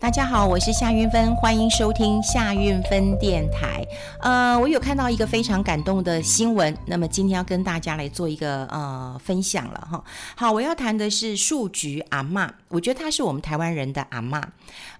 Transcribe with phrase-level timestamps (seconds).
[0.00, 3.86] 大家好，我是夏云芬，欢迎收听夏云芬电台。
[4.22, 10.02] 呃，我有看到一个非常感动的新闻，那么今天要跟大家来做一个呃分享了哈。
[10.34, 14.42] 好，我要谈的是树菊阿嬷，我觉得她是我们台湾人的阿嬷。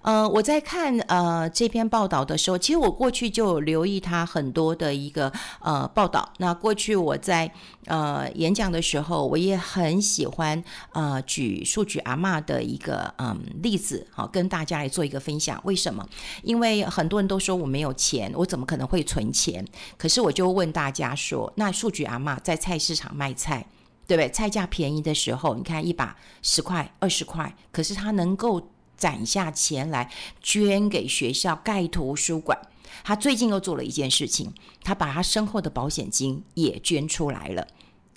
[0.03, 6.31] 呃，我在看呃这篇报道的时候，其实我过去就留意她很多的一个呃报道。
[6.37, 7.51] 那过去我在
[7.87, 10.63] 呃演讲的时候，我也很喜欢
[10.93, 15.59] 呃举树菊阿嬷的一个嗯、例子，好跟大家来做一个分享。
[15.63, 16.07] 为什么？
[16.43, 19.65] 因为很多人都说我没有钱，我怎么可能会存钱？
[19.97, 23.65] 可是我就问大家说，那数据阿嬷在菜市场卖菜，
[24.05, 24.29] 对不对？
[24.29, 28.69] 菜价便宜的时候，你看一把十块、二十块，可是他能够。
[28.97, 30.11] 攒下钱来
[30.43, 32.55] 捐给学校盖图书馆。
[33.03, 37.67] 他最近又做了一件事情，他把他身后的保险金也捐出来了。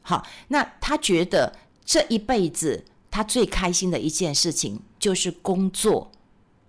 [0.03, 1.57] 好，那他觉得
[1.87, 6.13] 这一辈子他最开心的一件事情就是工作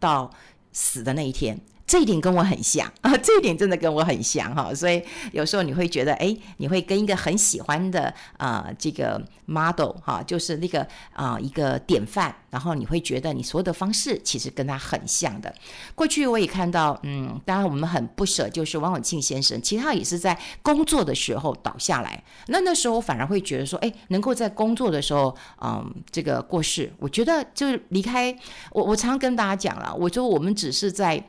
[0.06, 0.30] 到
[0.72, 1.60] 死的那一天。
[1.88, 15.54] 这一点跟我很像啊， 这一点真的跟我很像哈，所以有时候你会觉得，哎，你会跟一个很喜欢的啊、这个 model 哈，就是那个啊、一个典范，然后你会觉得你所有的方式其实跟他很像的。
[15.94, 28.36] 过去我也看到，嗯，当然我们很不舍，就是王永庆先生，其实他也是在工作的时候倒下来，那那时候我反而会觉得说，哎，能够在工作的时候，嗯，这个过世，我觉得就是离开
[28.72, 31.24] 我，我常常跟大家讲了，我说我们只是在。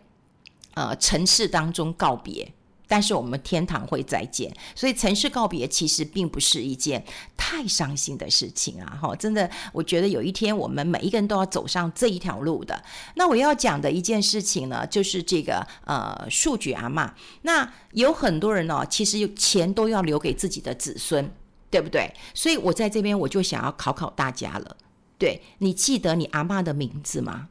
[0.77, 2.53] 呃，尘世当中告别，
[2.87, 4.55] 但是我们天堂会再见。
[4.75, 7.03] 所以尘世告别其实并不是一件
[7.35, 8.99] 太伤心的事情啊！
[9.01, 12.85] 哈，真的，我觉得有一天我们每一个人都要走上这一条路的。
[13.15, 17.15] 那我要讲的一件事情呢，就是这个呃树菊阿妈。
[17.41, 21.33] 那有很多人哦，其实钱都要留给自己的子孙，
[21.71, 22.13] 对不对？
[22.35, 24.77] 所以我在这边我就想要考考大家了。
[25.17, 27.49] 对，你记得你阿嬷的名字吗？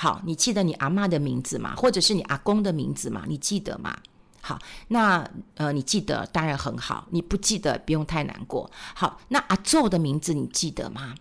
[0.00, 1.74] 好，你记得你阿嬷的名字吗？
[1.74, 3.24] 或者是你阿公的名字吗？
[3.26, 3.98] 你记得吗？
[4.40, 4.56] 好，
[4.86, 8.70] 那呃，你记得当然很好，你不记得不用太难过。
[8.94, 11.16] 好，那阿祖的名字你记得吗？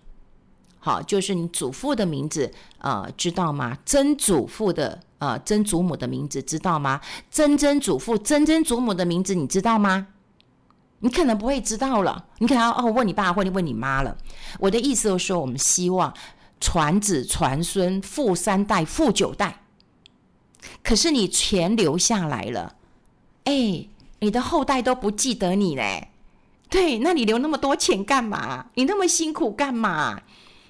[0.78, 3.76] 好，就是你祖父的名字，呃，知道吗？
[3.84, 7.02] 曾祖父的呃，曾祖母的名字知道吗？
[7.32, 10.06] 曾曾祖父、曾曾祖母的名字你知道吗？
[11.00, 14.16] 你可能不会知道了，你可能哦问你爸或者问你妈了。
[14.60, 16.14] 我的意思就是说，我们希望。
[16.60, 19.64] 传子传孙，富三代，富九代。
[20.84, 22.76] 可是你钱留下来了，
[23.44, 23.88] 哎，
[24.20, 26.10] 你的后代都不记得你嘞。
[26.70, 28.68] 对，那你留那么多钱干嘛？
[28.74, 30.22] 你那么辛苦干嘛？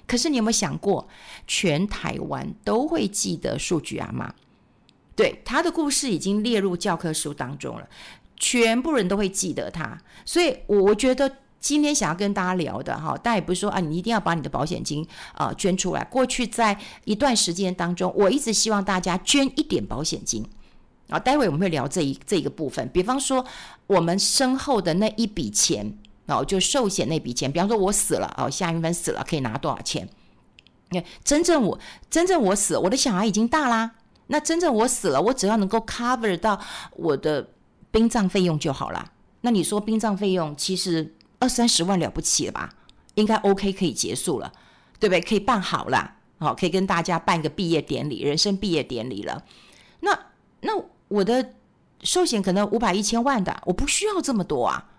[0.06, 1.08] 可是你有没有想过，
[1.46, 4.30] 全台湾都会记得树菊阿嬷？
[5.16, 7.88] 对，他的故事已经列入教科书当中了，
[8.36, 9.98] 全部人都会记得他。
[10.24, 11.38] 所以，我觉得。
[11.60, 16.04] 今天想要跟大家聊的哈，但也不是说啊，你一定要把你的保险金啊捐出来。
[16.04, 20.46] 过去在一段时间当中，我一直希望大家捐一点保险金
[21.08, 21.18] 啊。
[21.18, 23.44] 待会我们会聊这一这一个部分，比方说
[23.88, 25.92] 我们身后的那一笔钱
[26.26, 27.50] 哦，就寿险那笔钱。
[27.50, 30.08] 比方说我死了哦，夏韵芬死了可以拿多少钱？
[30.90, 33.96] 你看，真正我真正我死，我的小孩已经大啦。
[34.28, 36.60] 那真正我死了，我只要能够 cover 到
[36.92, 37.48] 我的
[37.90, 39.10] 殡葬费用就好了。
[39.40, 41.16] 那你说殡葬费用其实。
[41.38, 42.74] 二三十万了不起了吧？
[43.14, 44.52] 应该 OK，可以结束了，
[44.98, 45.20] 对不对？
[45.20, 49.44] 可以办好了，好，可以跟大家办个毕业典礼，人生毕业典礼了。
[50.00, 50.18] 那
[50.60, 50.72] 那
[51.08, 51.54] 我的
[52.02, 54.90] 寿险可能五百一千万的，我不需要这么多啊，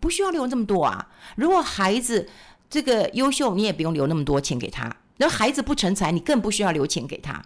[0.00, 1.08] 不需要留这么多啊。
[1.36, 2.28] 如果孩子
[2.68, 4.96] 这个优秀，你也不用留那么多钱给他。
[5.18, 7.40] 那孩子不成才，你更不需要留钱给他，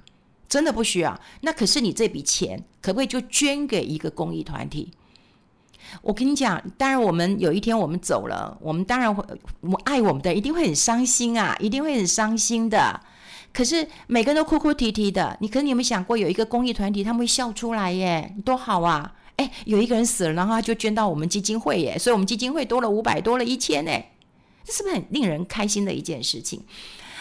[0.48, 1.20] 真的不需要。
[1.42, 4.90] 那可是你这笔钱可不可以就捐给一个公益团体？
[6.02, 9.24] 我跟你讲，当然，我们有一天我们走了，我们当然会，
[9.60, 13.00] 我爱我们的一定会很伤心啊，一定会很伤心的。
[13.52, 19.14] 可是每个人都哭哭啼啼的，你可能你有没有想过，有一个公益团体他们会笑出来耶，多好啊！
[19.36, 24.12] 哎，有一个人死了，然后他就捐到我们基金会耶，所以我们基金会多了五百，多了一千哎，
[24.64, 26.62] 这是不是很令人开心的一件事情？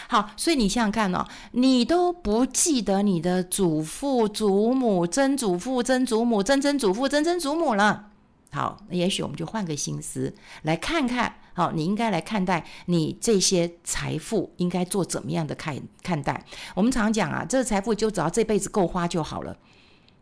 [0.08, 8.06] 好，所以你想想看哦，你都不记得你的祖父、祖母、曾祖父、曾祖母、曾曾祖父、曾曾祖母了。
[8.50, 11.34] 好，那也许我们就换个心思来看看。
[11.52, 16.44] 好，你应该来看待你这些财富应该做怎么样的看看待。
[16.74, 19.56] 我们常讲啊，这个财富就只要这辈子够花就好了。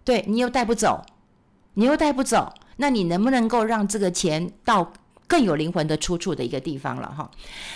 [0.02, 1.05] 对，你又带不走，
[1.75, 4.93] 你又带不走，那你能不能够让这个钱到
[5.28, 7.14] 更有灵魂的出处的一个地方了？
[7.14, 7.31] 哈，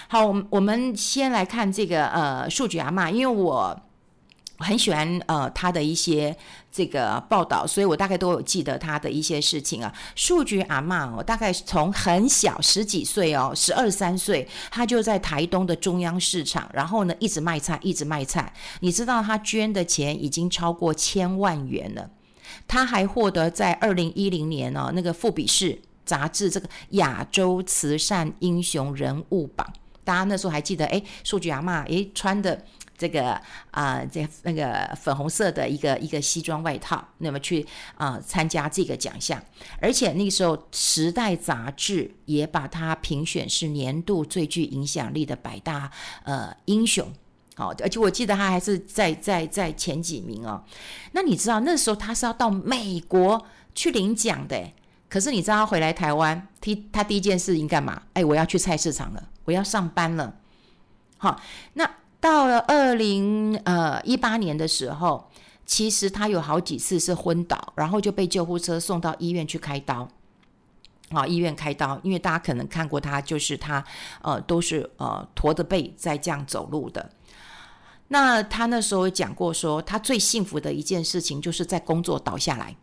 [0.09, 3.81] 好，我们我们先来看这个呃数据阿嬷，因为我。
[4.61, 6.37] 很喜欢呃他的一些
[6.71, 9.93] 这个报道，所以我大概都有记得他的一些事情啊。
[10.15, 18.53] 数据阿嬷，我大概从很小十几岁哦，十二三岁，他就在台东的中央市场，然后呢一直卖菜，一直卖菜。
[18.81, 22.11] 你知道他捐的钱已经超过千万元了。
[22.69, 29.67] 他还获得在二零一零年哦那个富比士杂志这个亚洲慈善英雄人物榜，
[30.05, 32.65] 大家那时候还记得哎，数据阿嬷哎穿的。
[33.01, 33.31] 这个
[33.71, 37.67] 啊、呃，这那个粉红色的一个一个西装外套，那么去
[37.97, 39.43] 啊、参加这个奖项，
[39.81, 45.91] 而且那个时候《时代》杂志也把他评选是年度最具影响力的百大
[46.25, 47.11] 呃英雄，
[47.57, 50.63] 好、哦，而且我记得他还是在在在前几名哦。
[51.13, 54.71] 那你知道那时候他是要到美国去领奖的，
[55.09, 58.03] 可是你知道他回来台湾，第他第一件事应干嘛？
[58.13, 60.35] 哎，我要去菜市场了，我要上班了，
[61.17, 61.41] 好、
[61.73, 61.91] 那。
[62.21, 65.31] 到了二零呃一八年的时候，
[65.65, 70.07] 其实他有好几次是昏倒，然后就被救护车送到医院去开刀。
[71.11, 73.85] 啊，医院开刀，因为大家可能看过他，就是他
[74.23, 77.11] 呃都是呃驼着背在这样走路的。
[78.09, 82.77] 那他那时候讲过说，他最幸福的一件事情就是在工作倒下来。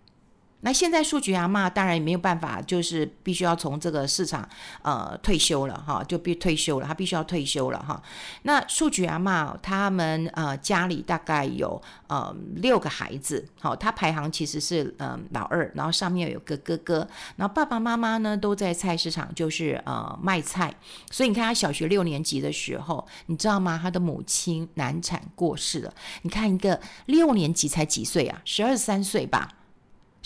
[0.62, 4.48] 那现在树菊阿嬷当然也没有办法，就是必须要从这个市场
[4.82, 8.02] 呃退休了哈，就必退休了，他必须要退休了哈。
[8.42, 20.74] 那树菊阿嬷他们呃家里大概有呃六个孩子，好，他排行其实是嗯、呃、老二，然后上面有个哥哥，然后爸爸妈妈呢都在菜市场就是呃卖菜，
[21.12, 23.80] 所以你看他小学六年级的时候，你知道吗？
[23.80, 25.94] 他的母亲难产过世了。
[26.24, 28.42] 你看一个六年级才几岁啊？
[28.44, 29.54] 十二三岁吧。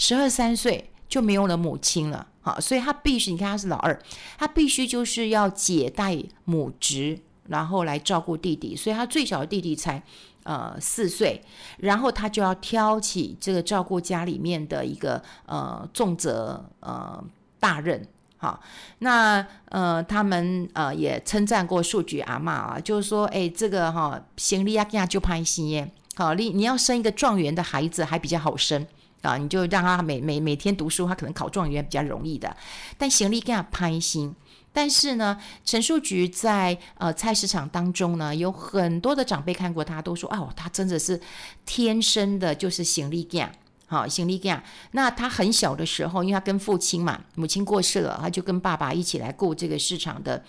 [0.03, 4.01] 十二三岁就没有了母亲了，好，所以他必须，你看他是老二，
[4.35, 10.01] 他必须就是要姐带母职，然后来照顾弟弟，所以他最小的弟弟才
[10.41, 11.43] 呃四岁，
[11.77, 17.23] 然后他就要挑起这个照顾家里面的一个呃重责呃
[17.59, 18.03] 大任，
[18.37, 18.59] 好，
[18.97, 28.87] 那呃他们呃也称赞过树菊阿嬷啊，就是说，哎，这个哈行李啊，给他就拍心耶，好，你你要生一个状元的孩子还比较好生。
[29.21, 32.55] 啊，你就让他每每每天读书，他可能考状元比较容易的。
[32.97, 34.35] 但行李给他拍心，
[34.73, 41.21] 但是呢，陈树菊在呃菜市场当中呢，有很多的长辈看过他，都说哦，他真的是
[41.65, 43.51] 天生的，就是行李架
[43.85, 44.63] 好行李架。
[44.91, 50.43] 那他很小的时候，因为他跟父亲嘛，母亲过世了，他就跟爸爸一起来顾这个市场的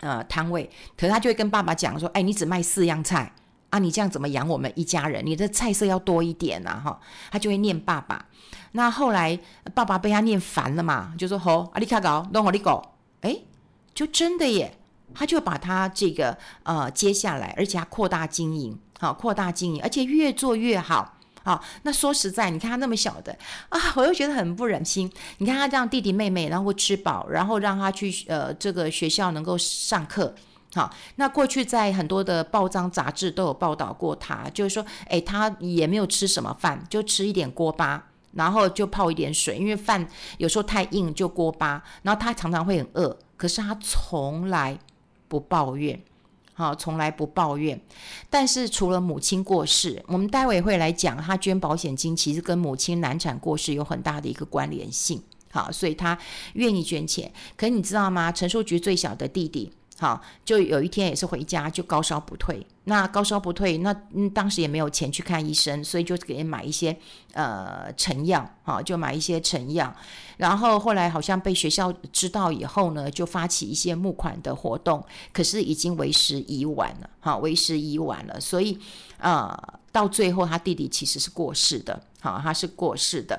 [0.00, 0.70] 呃摊位。
[0.96, 3.30] 可是他就会跟爸爸讲说，哎，你只卖四样菜。
[3.70, 5.24] 啊，你这样怎么养我们一家人？
[5.24, 7.00] 你的菜色要多一点呐，哈，
[7.30, 8.26] 他就会念爸爸。
[8.72, 9.38] 那后来
[9.74, 13.36] 爸爸被他念烦了嘛，就说：“吼，阿里卡搞，弄我的狗。”哎，
[13.94, 14.76] 就真的耶，
[15.14, 21.16] 他就把他这个呃接下来，而且他扩大经营，好，扩大经营，而且越做越好。
[21.42, 23.36] 好，那说实在，你看他那么小的
[23.70, 25.10] 啊，我又觉得很不忍心。
[25.38, 30.34] 你看他这样弟弟妹妹，然后吃饱，然后让他去呃这个学校能够上课。
[30.72, 40.08] 好，那过去在很多的报章杂志都有报道过他，就是说，诶，他也没有吃什么饭，就吃一点锅巴，然后就泡一点水，因为饭
[40.38, 44.78] 有时候太硬就锅巴，然后他常常会很饿，可是他从来
[45.26, 46.00] 不抱怨，
[46.54, 47.80] 好，从来不抱怨。
[48.30, 55.20] 但是除了母亲过世，我们待会会来讲，他捐保险金其实跟母亲难产过世有很大的一个关联性，
[55.50, 56.16] 好，所以他
[56.52, 57.32] 愿意捐钱。
[57.56, 58.30] 可你知道吗？
[58.30, 59.72] 陈树菊最小的弟弟。
[60.00, 66.96] 好，就有一天也是回家就高烧不退，那高烧不退，那嗯当时也没有钱去看医生，所以就给人买一些
[67.34, 69.94] 呃成药，好，就买一些成药，
[70.38, 78.78] 然后后来好像被学校知道以后呢，就发起一些募款的活动，可是已经为时已晚了，好，为时已晚了，所以、
[79.18, 79.54] 呃、
[79.92, 83.38] 到最后他弟弟其实是过世的，好，他是过世的。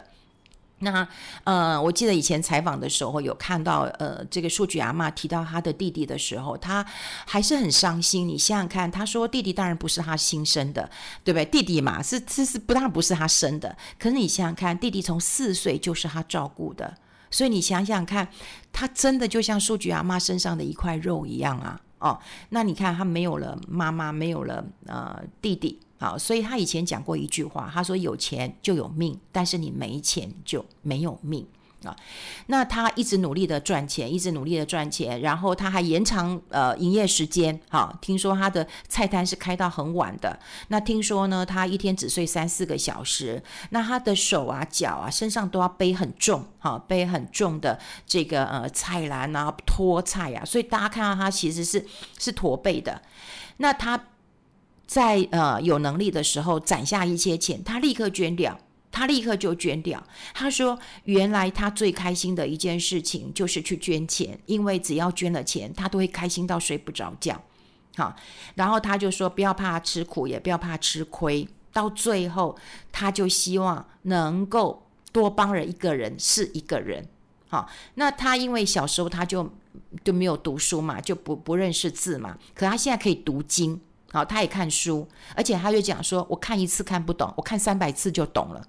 [0.82, 1.08] 那
[1.44, 6.86] 呃，我记得以前采访的时候有看到，呃，这个数据阿嬷提到他的弟弟的时候，他
[7.26, 8.28] 还是很伤心。
[8.28, 10.90] 你想想看，他说弟弟当然不是他亲生的，
[11.24, 11.46] 对不对？
[11.46, 13.76] 弟弟嘛，是是是，不当然不是他生的。
[13.98, 16.96] 可是你想想看，弟弟从四岁就是他照顾的，
[17.30, 18.28] 所以你想想看，
[18.74, 21.80] 他真的就像数据阿嬷身上的一块肉一样啊！
[22.00, 22.20] 哦，
[22.50, 25.80] 那你看他没有了妈妈，没有了呃弟弟。
[26.02, 31.46] 好，所以他以前讲过一句话，他说：“有钱就有命，但是你没钱就没有命
[31.84, 31.96] 啊。”
[32.48, 37.62] 那他一直努力的赚钱，一直努力的赚钱，然后他还延长呃营业时间。
[37.70, 40.40] 好，听说他的菜摊是开到很晚的。
[40.70, 43.40] 那听说呢，他一天只睡三四个小时。
[43.70, 51.86] 那他的手啊、脚啊、身上都要背很重，好，背很重的这个呃菜篮啊、拖菜啊，所以大家看到他其实是
[52.18, 53.00] 是驼背的。
[53.58, 54.08] 那他。
[54.92, 58.60] 在呃有能力的时候攒下一些钱，他立刻捐掉。
[58.92, 60.06] 他立刻就捐掉。
[60.34, 67.42] 他说：“原来他最开心的一件事情就是去捐钱，因为只要捐了钱，他都会开心到睡不着觉。”
[67.96, 68.14] 好，
[68.56, 71.48] 然后他就说：“不要怕吃苦，也不要怕吃亏。
[71.72, 72.58] 到最后，
[72.92, 77.08] 他就希望能够多帮人一个人是一个人。”
[77.48, 79.50] 好，那他因为小时候他就
[80.04, 83.80] 就没有读书嘛，就不不认识字嘛，可他现在可以读经。
[84.12, 88.62] 好，他也看书，而且他就讲说：“我看一次看不懂，我看三百次就懂了。”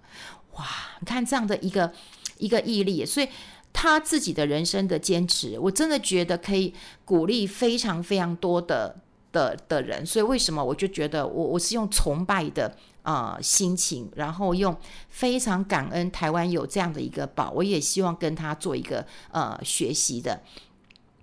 [0.54, 0.64] 哇，
[1.00, 1.92] 你看这样的一个
[2.38, 3.28] 一个毅力，所以
[3.72, 6.72] 他自己的人生的坚持，我真的觉得可以
[7.04, 8.94] 鼓励非常非常多的
[9.32, 10.06] 的的人。
[10.06, 14.76] 所以为什么我就觉得我我是用崇拜的呃心情，然后用
[15.08, 20.40] 非常感恩台湾有这样的一个宝，我也希望跟他做一个呃学习的。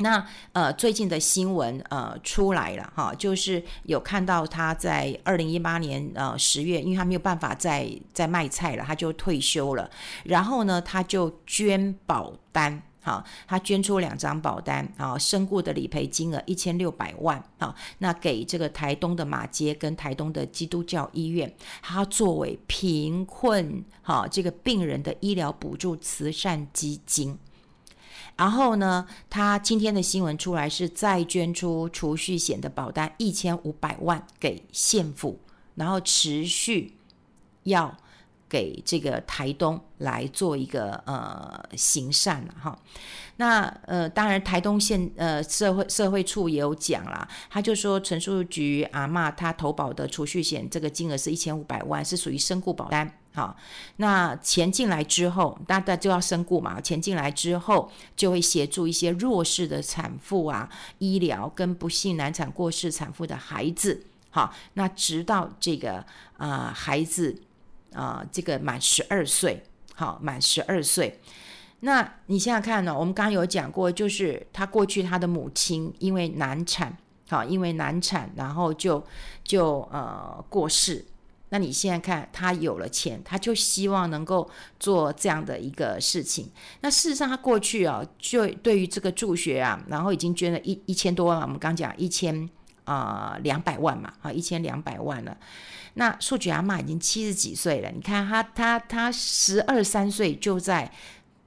[0.02, 9.90] 那呃，最近的新闻呃出来了哈，就是有看到他在二零一八年呃十月，因为他没有办法再再卖菜了，他就退休了。
[10.24, 27.38] 然后呢，他就捐保单，哈，他捐出两张保单啊，身故的理赔金额一千六百万啊，那给这个台东的马街跟台东的基督教医院，他作为贫困哈这个病人的医疗补助慈善基金。
[28.40, 35.38] 然后呢，他今天的新闻出来是再捐出储蓄险的保单一千五百万给县府，
[35.76, 36.94] 然后持续
[37.64, 37.94] 要
[38.48, 42.80] 给这个台东来做一个呃行善了哈。
[43.36, 53.20] 那呃，当然台东县呃社会社会处也有讲啦，他就说陈树菊阿嬷他投保的储蓄险这个金额是一千五百万，是属于身故保单。
[53.40, 53.56] 好，
[53.96, 56.82] 那钱进来之后，大家就要身故嘛。
[56.82, 64.04] 钱进来之后，就会协助一些弱势的产妇啊，医疗跟不幸难产过世产妇的孩子。
[64.30, 66.06] 好，那直到这个
[66.36, 67.42] 啊、孩子
[67.94, 69.64] 啊、这个满十二岁，
[69.96, 71.18] 好，满十二岁。
[71.80, 72.94] 那你现在看呢？
[72.94, 76.98] 我们刚刚有讲过，就是他过去他的母亲因为难产，
[77.30, 79.02] 好，因为难产，然后就
[79.46, 81.06] 就呃过世。
[81.52, 84.48] 那你现在看，他有了钱，他就希望能够
[84.80, 86.48] 做这样的一个事情。
[86.82, 91.42] 那事实上，他过去啊，就对于这个助学啊，然后已经捐了一一千多万。
[91.42, 92.48] 我们刚讲一千
[92.84, 95.36] 啊两百万嘛，啊一千两百万了。
[95.96, 100.90] 那树菊阿嬷已经七十几岁了，你看他他他十二三岁就在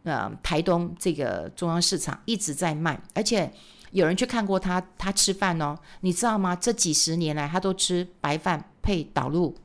[0.03, 3.49] 呃台东这个中央市场一直在卖，而且
[3.93, 6.57] 有人去看过他他吃饭哦，你知道吗？
[6.57, 9.57] 这几十年来他都吃白饭配导入。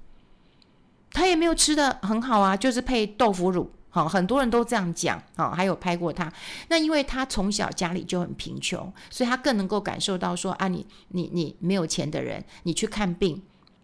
[1.11, 6.31] 他也没有吃的很好啊，就是配豆腐乳，好，很多人都这样讲，啊，还有拍过他。
[6.67, 13.41] 那因为他从小家里就很贫穷，所以他更能够感受到说啊，你你你没有钱的人，你去看病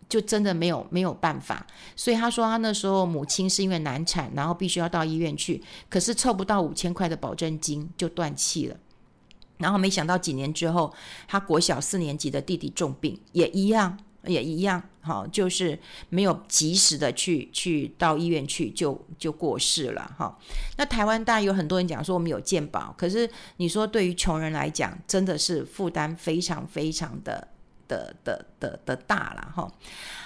[0.07, 1.65] 就真的没有没有办法。
[1.95, 8.75] 所以他说他那时候母亲是因为难产，然后必须要到医院去，可是凑不到五千块的保证金就断气了。
[9.57, 10.93] 然后没想到几年之后，
[11.27, 13.97] 他国小四年级的弟弟重病，也一样。
[14.25, 20.35] 也一样，好，就是没有及时的去去到医院去，就就过世了，哈。
[20.77, 27.47] 那台湾当然有很多人讲说我们有健保，可是你说对于穷人来讲，真的是负担非常非常的
[27.87, 29.69] 的的的的大了，哈。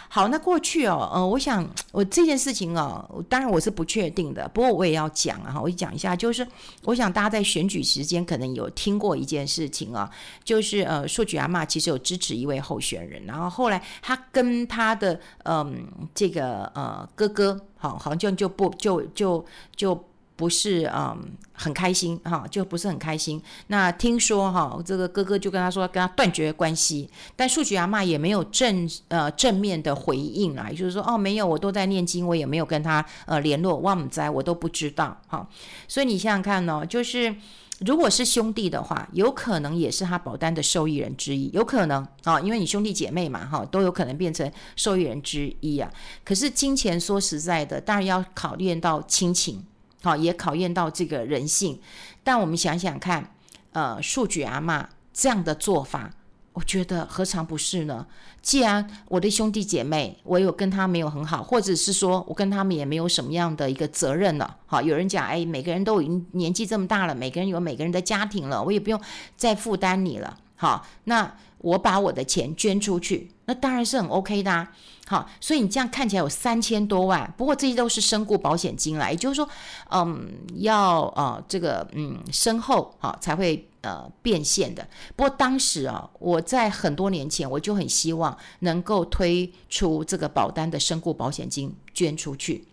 [0.09, 6.47] 好，那过去哦，呃，我想我这件事情哦，当然我是不确定的，不过我也要讲啊，我讲一下，就是
[6.83, 10.09] 我想大家在选举时间可能有听过一件事情啊，
[10.43, 19.45] 就是呃，树菊阿嬷其实有支持一位候选人，然后后来他跟他的嗯、呃、这个呃哥哥，好，好像就就不就就。
[19.75, 20.03] 就
[20.37, 21.17] 不是嗯
[21.51, 23.41] 很开心哈，就不是很开心。
[23.67, 27.09] 那听说哈，这个哥哥就跟他说，跟他断绝关系。
[27.35, 35.49] 但树菊阿嬷也没有正呃正面的回应啊，也就是说哦没有，我都在念经，我也没有跟他呃联络，我不知道，我都不知道哈。
[35.87, 37.35] 所以你想想看呢，就是
[37.79, 45.91] 如果是兄弟的话，有可能也是他保单的受益人之一，有可能啊，因为你兄弟姐妹嘛哈，都有可能变成受益人之一啊。
[46.23, 49.65] 可是金钱说实在的，当然要考验到亲情。
[50.07, 51.81] 好，也考验到这个人性，
[52.23, 53.35] 但我们想想看，
[53.73, 56.09] 呃，树菊阿嬷这样的做法，
[56.53, 58.07] 我觉得何尝不是呢？
[58.41, 64.55] 既然我的兄弟姐妹，我有跟他没有很好，或者是说我跟他们也没有什么样的一个责任了。
[64.65, 69.01] 好，有人讲，哎，每个人都已经年纪这么大了，每个人有每个人的家庭了，我也不用
[69.35, 70.37] 再负担你了。
[70.57, 74.73] 好，那我把我的钱捐出去，那当然是很 OK 的啊。
[75.09, 79.47] 好，所以你这样看起来有三千多万，不过这些都是身故保险金啦，也就是说，
[79.89, 84.85] 嗯，要呃这个嗯身后好才会呃变现的。
[85.15, 92.67] 不过当时啊，我在很多年前我就很希望能够推出这个保单的身故保险金捐出去，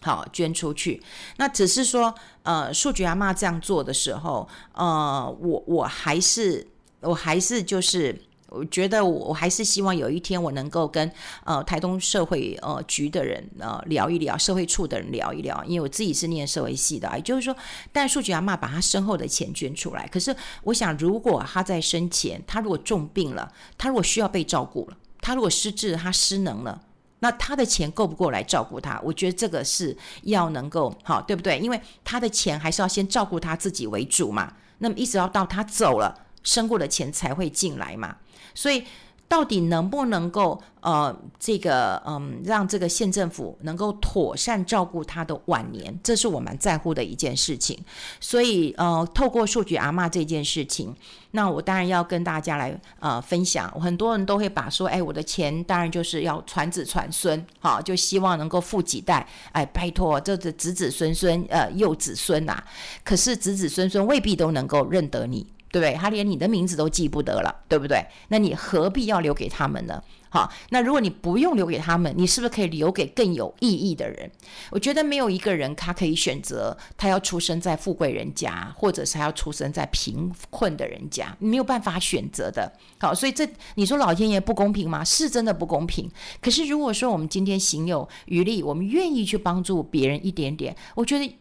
[0.00, 1.00] 好，捐出去。
[1.36, 6.66] 那只是说，呃，数据阿妈这样做的时候，呃，我我还是
[7.02, 8.18] 我还是就是。
[8.54, 11.10] 我觉得我我还是希望有一天我能够跟
[11.44, 17.56] 呃台东社会呃局的人呃聊一聊，社会处的人聊一聊，因为我自己是念社会系的，也就是说，
[17.92, 26.82] 但数据阿妈把他身后的钱捐出来，可是我想，如果他在生前，他如果重病了，他如果需要被照顾了，他如果失智，他失能了，
[27.20, 29.00] 那他的钱够不够来照顾他？
[29.02, 31.58] 我觉得这个是要能够好，对不对？
[31.58, 38.16] 因为他的钱还是要先照顾他自己为主嘛，那么一直要到他走了，生过的钱才会进来嘛。
[38.54, 38.84] 所以，
[39.28, 47.82] 到底能不能够呃，这个嗯，让这个县政府能够妥善照顾他的晚年，这是我们在乎的一件事情。
[48.20, 50.94] 所以呃，透过数据阿嬷这件事情，
[51.30, 53.70] 那我当然要跟大家来呃分享。
[53.80, 62.64] 很多人都会把说，哎，我的钱当然就是要传子传孙，好，就希望能够富几代，哎，拜托，这子子孙孙呃，幼子孙呐、啊。
[63.02, 65.46] 可是子子孙孙未必都能够认得你。
[65.72, 65.94] 对不对？
[65.94, 68.04] 他连你的名字都记不得了，对不对？
[68.28, 70.00] 那你何必要留给他们呢？
[70.28, 74.30] 好，那如果你不用留给他们，你是不是可以留给更有意义的人？
[74.70, 82.70] 我觉得没有一个人他可以选择他要出生在富贵人家，或者是他要出生在贫困的人家，没有办法选择的。
[82.98, 85.02] 好，所以这你说老天爷不公平吗？
[85.04, 86.10] 是真的不公平。
[86.40, 91.38] 可是如果说我们今天行有余力，我们愿意去帮助别人一点点，我觉得。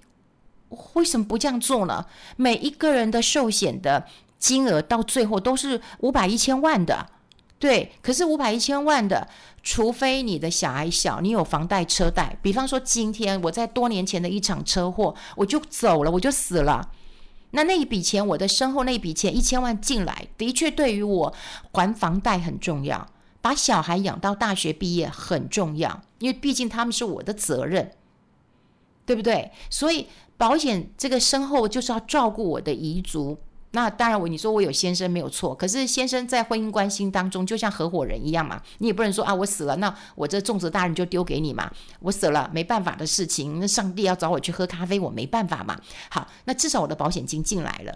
[0.93, 2.05] 为什么不这样做呢？
[2.37, 4.05] 每一个人的寿险的
[4.39, 7.07] 金额到最后都是五百一千万的，
[7.59, 7.91] 对。
[8.01, 9.27] 可是五百一千万的，
[9.61, 12.37] 除非你的小孩小，你有房贷车贷。
[12.41, 16.89] 比方说，今天我在多年前的一场车祸，我就走了，我就死了。
[17.51, 21.33] 那那一笔钱，我的身后那一笔钱一千万进来，的确对于我
[21.73, 23.09] 还房贷很重要，
[23.41, 27.91] 把小孩养到大学毕业很重要，因为毕竟他们是我的责任，
[29.05, 29.51] 对不对？
[29.69, 30.07] 所以。
[30.41, 33.38] 保险这个身后就是要照顾我的遗族，
[33.74, 45.79] 那当然我你说我有先生没有错，可是先生在婚姻关系当中就像合伙人一样嘛，你也不能说啊我死了，那我这重责大人就丢给你嘛，我死了没办法的事情，那上帝要找我去喝咖啡，我没办法嘛。
[46.09, 47.96] 好，那至少我的保险金进来了，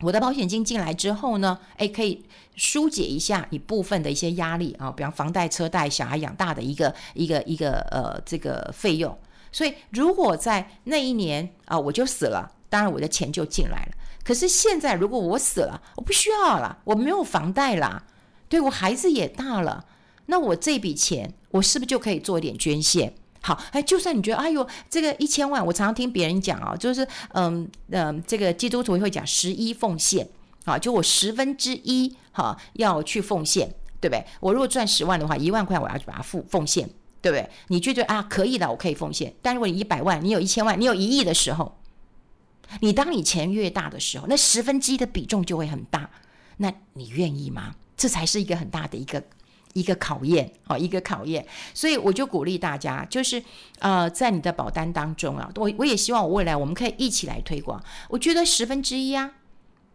[0.00, 2.24] 我的保险金进来之后呢，诶，可以
[2.54, 9.14] 疏解一下你部分的一些压力啊，比方房贷、车贷、小孩养大的一个一个一个呃这个费用。
[9.56, 13.92] 所以，如果在那一年啊，我就死了，当然我的钱就进来了。
[14.22, 18.04] 可是现在，如果我死了，我不需要了，我没有房贷了，
[18.50, 19.86] 对，我孩子也大了，
[20.26, 23.14] 那我这笔钱，我是不是就可以做一点捐献？
[23.40, 30.28] 好，哎，就算你觉得，哎呦，这个一千万，我常常听别人讲啊，就是嗯嗯，这个基督徒会讲十一奉献
[30.66, 34.22] 啊，就我十分之一哈要去奉献，对不对？
[34.40, 36.86] 我如果赚十万的话，一万块我要去把它付奉献。
[37.26, 37.50] 对不对？
[37.66, 39.34] 你就觉得啊，可以的，我可以奉献。
[39.42, 41.76] 但如果你一百万，你有一千万，你有一亿的时候，
[42.80, 46.08] 你当你钱越大的时候，那十分之一的比重就会很大。
[46.58, 47.74] 那你愿意吗？
[47.96, 49.20] 这才是一个很大的一个
[49.72, 51.44] 一个考验哦，一个考验。
[51.74, 53.42] 所以我就鼓励大家，就是
[53.80, 57.82] 呃，在你的保单当中啊，我我也希望我未来我们可以一起来推广。
[58.08, 59.32] 我觉得十分之一啊，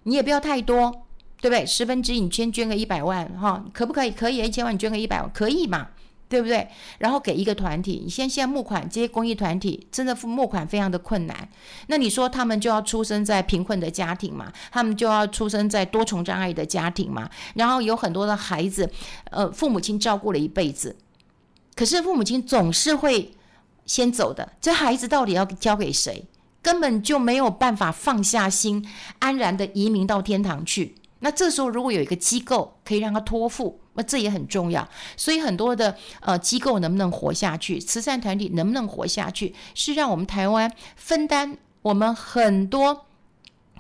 [0.03, 1.05] 你也不要太多，
[1.39, 1.65] 对不对？
[1.65, 4.11] 十分之一，你先捐个一百万哈、可不可以？
[4.11, 5.87] 可以，一千万你捐个一百万，可以嘛？
[6.31, 6.65] 对不对？
[6.99, 11.49] 然后给一个团体，你现现在募款这些公益团体真的募款非常的困难。
[11.87, 14.49] 那你说他们就要出生在贫困的家庭嘛？
[14.71, 17.29] 他们就要出生在多重障碍的家庭嘛？
[17.55, 18.89] 然后有很多的孩子，
[19.29, 20.95] 呃，父母亲照顾了一辈子，
[21.75, 23.33] 可是父母亲总是会
[23.85, 24.53] 先走的。
[24.61, 26.23] 这孩子到底要交给谁？
[26.61, 28.87] 根本就没有办法放下心，
[29.19, 30.95] 安然的移民到天堂去。
[31.19, 33.80] 那这时候如果有一个机构可以让他托付。
[33.93, 43.05] 那这也很重要，所以很多的呃机构能不能活下去，慈善团体能不能活下去，是让我们台湾分担我们很多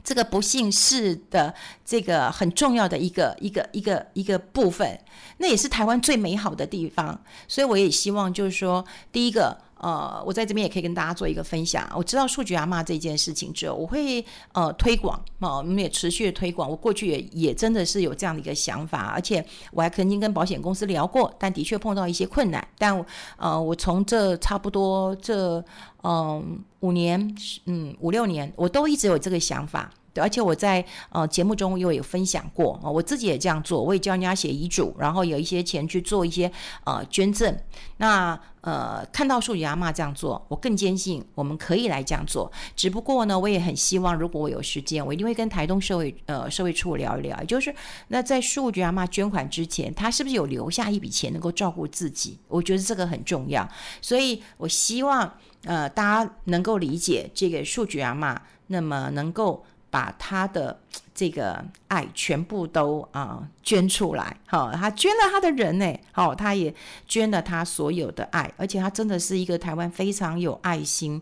[0.03, 1.53] 这个不幸事的
[1.85, 4.99] 这个很重要的一个一个一个一个部分，
[5.37, 7.23] 那也是台湾最美好的地方。
[7.47, 9.57] 所以我也希望就是说，第一个。
[9.81, 11.89] 呃，我在这边也可以跟大家做一个分享。
[11.95, 16.69] 我知道数据阿嬷这件事情之后，我会呃推广啊，我们也持续推广。
[16.69, 22.65] 我过去也也真的是有这样的一个想法，而且我还曾经跟保险公司聊过，但的确碰到一些困难。
[22.77, 23.05] 但
[23.37, 25.63] 呃，我从这差不多这
[26.03, 29.91] 嗯、五年嗯五六年，我都一直有这个想法。
[30.13, 36.51] 对，而且我在呃节目中又有分享过啊，我自己也这样做，我也教人家写遗嘱，然后有一些钱去做一些
[36.83, 37.57] 呃捐赠。
[37.97, 42.51] 那呃看到数据阿嬷这样做，我更坚信我们可以来这样做。
[42.75, 47.73] 只不过呢，我也很希望，如果我有时间，我一定会跟台东社会呃社会处聊一聊，就是
[48.09, 52.37] 那在数据阿嬷捐款之前，他是不是有留下一笔钱能够照顾自己？
[52.47, 53.67] 我觉得这个很重要，
[54.01, 58.35] 所以我希望呃大家能够理解这个数据阿嬷，
[58.67, 59.65] 那么能够。
[59.91, 60.79] 把他的
[61.13, 66.73] 这个爱全部都啊、捐出来，哈、哦，他捐了他的人呢，好、哦，他也
[67.07, 71.21] 捐了他所有的爱，而且他真的是一个台湾非常有爱心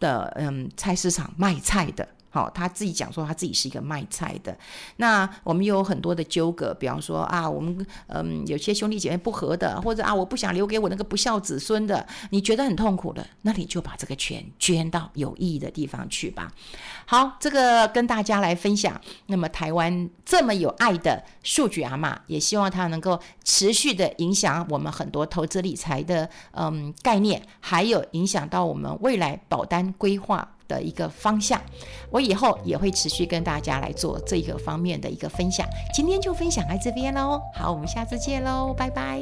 [0.00, 2.08] 的，嗯，菜市场卖菜的。
[2.34, 4.58] 好，他自己讲说他自己是一个卖菜的。
[4.96, 16.52] 那我们有很多的纠葛，比方说啊，我们嗯有些兄弟姐妹不和的，或者啊我不想留给我那个不孝子孙的，你觉得很痛苦的，那你就把这个钱捐到有意义的地方去吧。
[17.06, 19.00] 好，这个跟大家来分享。
[19.26, 31.60] 那么台湾这么有爱的数据阿嬷，也希望它能够持续的影响我们很多投资理财的嗯概念，还有影响到我们未来保单规划的一个方向，
[32.10, 35.66] 我以后也会持续跟大家来做这个方面的一个分享。
[35.94, 39.20] 今天就分享在这边喽，好，我们下次见喽，拜拜。